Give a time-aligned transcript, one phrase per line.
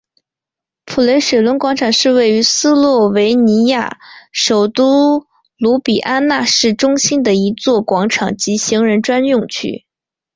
[0.83, 3.99] 普雷雪伦广场是位于斯洛维尼亚
[4.31, 5.27] 首都
[5.57, 9.85] 卢比安纳市中心的一座广场及行人专用区。